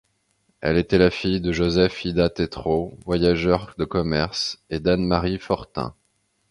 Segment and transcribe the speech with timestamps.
[0.61, 5.93] Elle était la fille de Joseph Hida Tétreau, voyageur de commerce, et d'Anne-Marie Fortin.